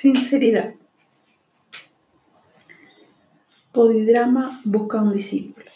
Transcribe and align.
Sinceridad. 0.00 0.76
Podidrama 3.70 4.58
busca 4.64 5.02
un 5.02 5.10
discípulo. 5.10 5.66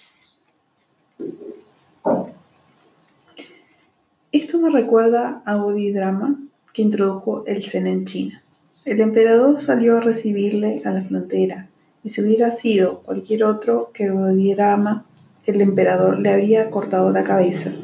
Esto 4.32 4.58
me 4.60 4.70
recuerda 4.70 5.42
a 5.44 5.56
Bodhidrama, 5.56 6.40
que 6.72 6.80
introdujo 6.80 7.44
el 7.44 7.62
Zen 7.64 7.86
en 7.86 8.06
China. 8.06 8.42
El 8.86 9.02
emperador 9.02 9.60
salió 9.60 9.98
a 9.98 10.00
recibirle 10.00 10.80
a 10.86 10.90
la 10.92 11.02
frontera, 11.02 11.68
y 12.02 12.08
si 12.08 12.22
hubiera 12.22 12.50
sido 12.50 13.00
cualquier 13.00 13.44
otro 13.44 13.90
que 13.92 14.08
Bodhidrama, 14.08 15.04
el 15.44 15.60
emperador 15.60 16.18
le 16.18 16.30
habría 16.30 16.70
cortado 16.70 17.12
la 17.12 17.24
cabeza 17.24 17.74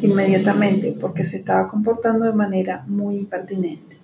inmediatamente 0.00 0.92
porque 0.92 1.24
se 1.24 1.38
estaba 1.38 1.66
comportando 1.66 2.26
de 2.26 2.34
manera 2.34 2.84
muy 2.86 3.16
impertinente. 3.16 3.97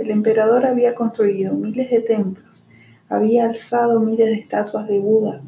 El 0.00 0.10
emperador 0.10 0.64
había 0.64 0.94
construido 0.94 1.52
miles 1.52 1.90
de 1.90 2.00
templos, 2.00 2.66
había 3.10 3.44
alzado 3.44 4.00
miles 4.00 4.28
de 4.28 4.36
estatuas 4.36 4.88
de 4.88 4.98
Buda, 4.98 5.42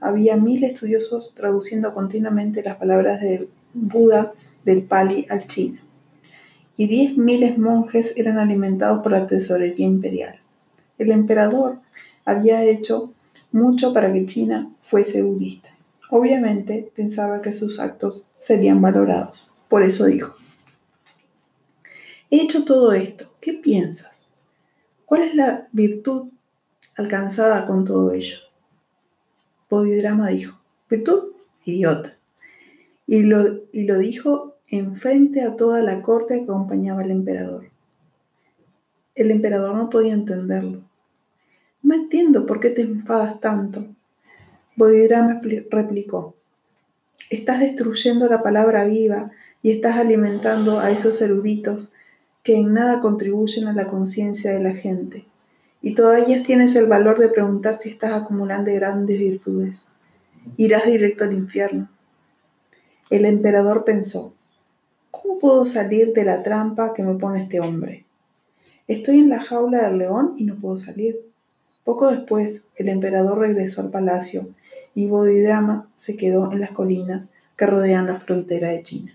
había 0.00 0.36
mil 0.36 0.64
estudiosos 0.64 1.36
traduciendo 1.36 1.94
continuamente 1.94 2.64
las 2.64 2.74
palabras 2.74 3.20
de 3.20 3.48
Buda 3.72 4.32
del 4.64 4.82
Pali 4.82 5.28
al 5.30 5.46
chino, 5.46 5.80
y 6.76 6.88
diez 6.88 7.16
miles 7.16 7.56
monjes 7.56 8.14
eran 8.16 8.38
alimentados 8.38 9.00
por 9.00 9.12
la 9.12 9.28
tesorería 9.28 9.86
imperial. 9.86 10.40
El 10.98 11.12
emperador 11.12 11.78
había 12.24 12.64
hecho 12.64 13.12
mucho 13.52 13.92
para 13.92 14.12
que 14.12 14.26
China 14.26 14.72
fuese 14.80 15.22
budista. 15.22 15.68
Obviamente 16.10 16.90
pensaba 16.96 17.42
que 17.42 17.52
sus 17.52 17.78
actos 17.78 18.32
serían 18.38 18.82
valorados. 18.82 19.52
Por 19.68 19.84
eso 19.84 20.06
dijo, 20.06 20.34
he 22.34 22.42
hecho 22.42 22.64
todo 22.64 22.92
esto, 22.92 23.32
¿qué 23.40 23.52
piensas? 23.52 24.30
¿Cuál 25.04 25.22
es 25.22 25.34
la 25.34 25.68
virtud 25.72 26.30
alcanzada 26.96 27.64
con 27.66 27.84
todo 27.84 28.12
ello? 28.12 28.38
Bodhidrama 29.70 30.28
dijo, 30.28 30.60
virtud, 30.88 31.32
idiota. 31.64 32.16
Y 33.06 33.22
lo, 33.22 33.38
y 33.72 33.84
lo 33.84 33.98
dijo 33.98 34.56
enfrente 34.68 35.42
a 35.42 35.56
toda 35.56 35.82
la 35.82 36.02
corte 36.02 36.36
que 36.36 36.44
acompañaba 36.44 37.02
al 37.02 37.10
emperador. 37.10 37.70
El 39.14 39.30
emperador 39.30 39.76
no 39.76 39.90
podía 39.90 40.14
entenderlo. 40.14 40.82
No 41.82 41.94
entiendo 41.94 42.46
por 42.46 42.60
qué 42.60 42.70
te 42.70 42.82
enfadas 42.82 43.40
tanto. 43.40 43.86
Bodhidharma 44.76 45.40
replicó. 45.70 46.34
Estás 47.30 47.60
destruyendo 47.60 48.28
la 48.28 48.42
palabra 48.42 48.84
viva 48.84 49.30
y 49.62 49.70
estás 49.70 49.96
alimentando 49.96 50.80
a 50.80 50.90
esos 50.90 51.20
eruditos 51.22 51.92
que 52.44 52.56
en 52.56 52.72
nada 52.74 53.00
contribuyen 53.00 53.66
a 53.66 53.72
la 53.72 53.88
conciencia 53.88 54.52
de 54.52 54.60
la 54.60 54.74
gente. 54.74 55.26
Y 55.82 55.94
todavía 55.94 56.44
tienes 56.44 56.76
el 56.76 56.86
valor 56.86 57.18
de 57.18 57.28
preguntar 57.28 57.78
si 57.80 57.88
estás 57.88 58.12
acumulando 58.12 58.72
grandes 58.72 59.18
virtudes. 59.18 59.86
Irás 60.56 60.86
directo 60.86 61.24
al 61.24 61.32
infierno. 61.32 61.90
El 63.10 63.24
emperador 63.24 63.84
pensó, 63.84 64.34
¿Cómo 65.10 65.38
puedo 65.38 65.64
salir 65.64 66.12
de 66.12 66.24
la 66.24 66.42
trampa 66.42 66.92
que 66.92 67.02
me 67.02 67.14
pone 67.14 67.40
este 67.40 67.60
hombre? 67.60 68.04
Estoy 68.88 69.20
en 69.20 69.30
la 69.30 69.40
jaula 69.40 69.84
del 69.84 69.98
león 69.98 70.34
y 70.36 70.44
no 70.44 70.56
puedo 70.56 70.76
salir. 70.76 71.18
Poco 71.82 72.10
después, 72.10 72.68
el 72.76 72.90
emperador 72.90 73.38
regresó 73.38 73.80
al 73.80 73.90
palacio 73.90 74.48
y 74.94 75.06
Bodhidrama 75.06 75.88
se 75.94 76.16
quedó 76.16 76.52
en 76.52 76.60
las 76.60 76.72
colinas 76.72 77.30
que 77.56 77.64
rodean 77.66 78.06
la 78.06 78.20
frontera 78.20 78.70
de 78.70 78.82
China. 78.82 79.12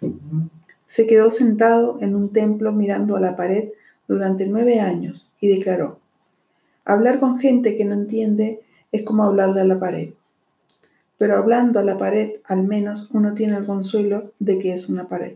Se 0.89 1.05
quedó 1.05 1.29
sentado 1.29 1.99
en 2.01 2.15
un 2.15 2.33
templo 2.33 2.71
mirando 2.71 3.15
a 3.15 3.19
la 3.19 3.35
pared 3.35 3.69
durante 4.07 4.47
nueve 4.47 4.79
años 4.79 5.31
y 5.39 5.47
declaró, 5.47 5.99
hablar 6.83 7.19
con 7.19 7.37
gente 7.37 7.77
que 7.77 7.85
no 7.85 7.93
entiende 7.93 8.63
es 8.91 9.03
como 9.03 9.21
hablarle 9.21 9.61
a 9.61 9.65
la 9.65 9.79
pared. 9.79 10.13
Pero 11.19 11.35
hablando 11.37 11.79
a 11.79 11.83
la 11.83 11.99
pared, 11.99 12.37
al 12.43 12.63
menos 12.63 13.07
uno 13.13 13.35
tiene 13.35 13.57
el 13.57 13.67
consuelo 13.67 14.31
de 14.39 14.57
que 14.57 14.73
es 14.73 14.89
una 14.89 15.07
pared. 15.07 15.35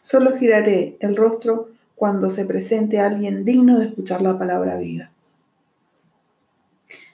Solo 0.00 0.30
giraré 0.30 0.96
el 1.00 1.16
rostro 1.16 1.70
cuando 1.96 2.30
se 2.30 2.44
presente 2.44 3.00
alguien 3.00 3.44
digno 3.44 3.80
de 3.80 3.86
escuchar 3.86 4.22
la 4.22 4.38
palabra 4.38 4.76
viva. 4.76 5.10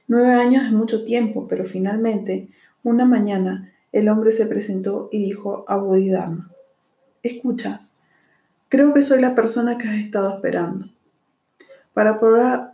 Nueve 0.07 0.35
años 0.35 0.65
es 0.65 0.73
mucho 0.73 1.03
tiempo, 1.03 1.49
pero 1.49 1.65
finalmente, 1.65 2.49
una 2.83 3.07
mañana, 3.07 3.73
el 3.93 4.11
hombre 4.11 4.33
se 4.33 4.45
presentó 4.45 5.09
y 5.11 5.25
dijo 5.25 5.65
a 5.67 5.79
Bodhidharma, 5.79 6.53
escucha, 7.23 7.89
creo 8.69 8.95
que 8.95 9.03
soy 9.03 9.21
la 9.21 9.35
persona 9.35 9.79
que 9.79 9.89
has 9.89 9.97
estado 9.97 10.35
esperando. 10.35 10.87
Para, 11.95 12.19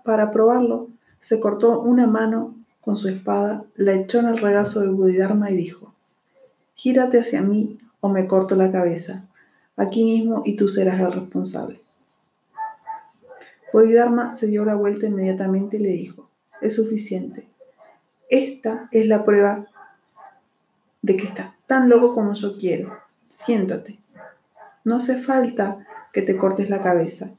para 0.02 0.30
probarlo, 0.30 0.88
se 1.18 1.40
cortó 1.40 1.80
una 1.80 2.06
mano 2.06 2.54
con 2.80 2.96
su 2.96 3.08
espada, 3.08 3.64
la 3.76 3.94
echó 3.94 4.20
en 4.20 4.26
el 4.26 4.38
regazo 4.38 4.80
de 4.80 4.88
Bodhidharma 4.88 5.50
y 5.50 5.56
dijo, 5.56 5.94
gírate 6.74 7.18
hacia 7.18 7.40
mí 7.40 7.78
o 8.00 8.08
me 8.08 8.26
corto 8.26 8.56
la 8.56 8.70
cabeza 8.70 9.26
aquí 9.76 10.04
mismo 10.04 10.42
y 10.44 10.56
tú 10.56 10.68
serás 10.68 11.00
el 11.00 11.12
responsable. 11.12 11.80
Bodhidharma 13.72 14.34
se 14.34 14.46
dio 14.46 14.64
la 14.64 14.74
vuelta 14.74 15.06
inmediatamente 15.06 15.78
y 15.78 15.80
le 15.80 15.88
dijo, 15.88 16.28
es 16.60 16.76
suficiente. 16.76 17.48
Esta 18.30 18.88
es 18.92 19.06
la 19.06 19.24
prueba 19.24 19.66
de 21.02 21.16
que 21.16 21.24
estás 21.24 21.52
tan 21.66 21.88
loco 21.88 22.14
como 22.14 22.34
yo 22.34 22.56
quiero. 22.56 22.96
Siéntate. 23.28 23.98
No 24.84 24.96
hace 24.96 25.16
falta 25.16 25.86
que 26.12 26.22
te 26.22 26.36
cortes 26.36 26.70
la 26.70 26.82
cabeza. 26.82 27.32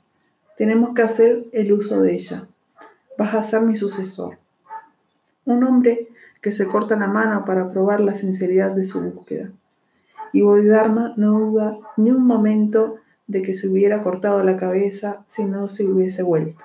Tenemos 0.58 0.94
que 0.94 1.04
hacer 1.04 1.46
el 1.54 1.72
uso 1.72 2.02
de 2.02 2.14
ella. 2.14 2.48
Vas 3.18 3.34
a 3.34 3.44
ser 3.44 3.62
mi 3.62 3.76
sucesor. 3.76 4.38
Un 5.46 5.64
hombre 5.64 6.10
que 6.42 6.52
se 6.52 6.68
corta 6.68 6.96
la 6.96 7.08
mano 7.08 7.46
para 7.46 7.70
probar 7.70 8.02
la 8.02 8.16
sinceridad 8.16 8.72
de 8.72 8.84
su 8.84 9.02
búsqueda 9.02 9.52
y 10.36 10.42
Bodhidharma 10.42 11.14
no 11.16 11.40
duda 11.40 11.80
ni 11.96 12.12
un 12.12 12.28
momento 12.28 12.98
de 13.26 13.42
que 13.42 13.54
se 13.54 13.70
hubiera 13.70 14.02
cortado 14.02 14.44
la 14.44 14.58
cabeza 14.58 15.24
si 15.28 15.46
no 15.46 15.70
se 15.70 15.86
hubiese 15.86 16.24
vuelto. 16.24 16.62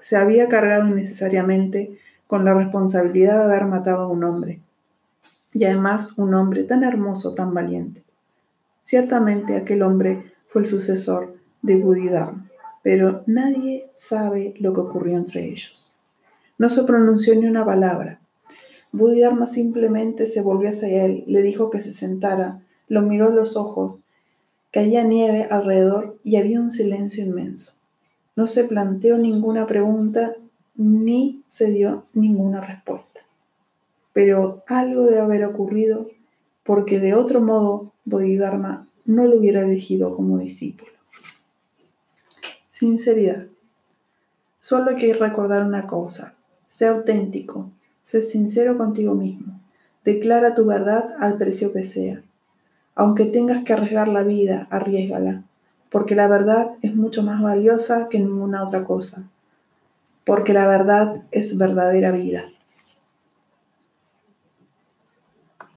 Se 0.00 0.16
había 0.16 0.48
cargado 0.48 0.88
innecesariamente 0.88 1.98
con 2.26 2.46
la 2.46 2.54
responsabilidad 2.54 3.36
de 3.36 3.44
haber 3.44 3.66
matado 3.66 4.04
a 4.04 4.08
un 4.08 4.24
hombre, 4.24 4.62
y 5.52 5.64
además 5.64 6.16
un 6.16 6.32
hombre 6.32 6.64
tan 6.64 6.82
hermoso, 6.82 7.34
tan 7.34 7.52
valiente. 7.52 8.01
Ciertamente 8.82 9.56
aquel 9.56 9.82
hombre 9.82 10.32
fue 10.48 10.62
el 10.62 10.68
sucesor 10.68 11.36
de 11.62 11.76
Bodhidharma, 11.76 12.50
pero 12.82 13.22
nadie 13.26 13.90
sabe 13.94 14.54
lo 14.58 14.72
que 14.72 14.80
ocurrió 14.80 15.16
entre 15.16 15.44
ellos. 15.44 15.90
No 16.58 16.68
se 16.68 16.84
pronunció 16.84 17.34
ni 17.34 17.46
una 17.46 17.64
palabra, 17.64 18.22
Bodhidharma 18.92 19.46
simplemente 19.46 20.26
se 20.26 20.42
volvió 20.42 20.68
hacia 20.68 21.06
él, 21.06 21.24
le 21.26 21.40
dijo 21.40 21.70
que 21.70 21.80
se 21.80 21.92
sentara, 21.92 22.62
lo 22.88 23.00
miró 23.00 23.28
a 23.28 23.30
los 23.30 23.56
ojos. 23.56 24.04
Caía 24.70 25.02
nieve 25.02 25.48
alrededor 25.50 26.18
y 26.22 26.36
había 26.36 26.60
un 26.60 26.70
silencio 26.70 27.24
inmenso. 27.24 27.72
No 28.36 28.46
se 28.46 28.64
planteó 28.64 29.16
ninguna 29.16 29.66
pregunta 29.66 30.36
ni 30.74 31.42
se 31.46 31.70
dio 31.70 32.06
ninguna 32.12 32.60
respuesta. 32.60 33.22
Pero 34.12 34.62
algo 34.66 35.04
debe 35.04 35.20
haber 35.20 35.44
ocurrido 35.46 36.08
porque 36.62 37.00
de 37.00 37.14
otro 37.14 37.40
modo 37.40 37.91
Bodhidharma 38.04 38.88
no 39.04 39.26
lo 39.26 39.38
hubiera 39.38 39.62
elegido 39.62 40.14
como 40.14 40.38
discípulo. 40.38 40.92
Sinceridad. 42.68 43.46
Solo 44.58 44.90
hay 44.90 44.96
que 44.96 45.14
recordar 45.14 45.64
una 45.64 45.86
cosa. 45.86 46.36
Sé 46.68 46.86
auténtico, 46.86 47.70
Sé 48.04 48.20
sincero 48.20 48.76
contigo 48.76 49.14
mismo. 49.14 49.60
Declara 50.04 50.54
tu 50.54 50.66
verdad 50.66 51.14
al 51.20 51.38
precio 51.38 51.72
que 51.72 51.84
sea. 51.84 52.22
Aunque 52.94 53.26
tengas 53.26 53.62
que 53.64 53.72
arriesgar 53.72 54.08
la 54.08 54.24
vida, 54.24 54.66
arriesgala, 54.70 55.44
porque 55.88 56.14
la 56.14 56.26
verdad 56.26 56.72
es 56.82 56.94
mucho 56.94 57.22
más 57.22 57.40
valiosa 57.40 58.08
que 58.08 58.18
ninguna 58.18 58.64
otra 58.64 58.84
cosa, 58.84 59.30
porque 60.24 60.52
la 60.52 60.66
verdad 60.66 61.22
es 61.30 61.56
verdadera 61.56 62.10
vida. 62.10 62.51